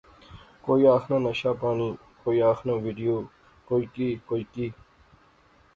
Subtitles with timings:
[0.65, 1.89] کوئی آخنا نشہ پانی،
[2.21, 3.17] کوِئی آخنا وڈیو۔۔۔
[3.67, 4.67] کوئی کی کوئی کی